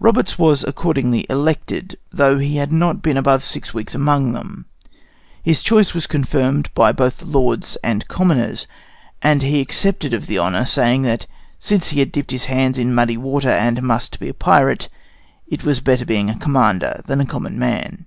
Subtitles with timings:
[0.00, 4.66] Roberts was accordingly elected, though he had not been above six weeks among them.
[5.44, 8.66] The choice was confirmed both by the Lords and Commoners,
[9.22, 11.28] and he accepted of the honor, saying that,
[11.60, 14.88] since he had dipped his hands in muddy water and must be a pirate,
[15.46, 18.06] it was better being a commander than a common man.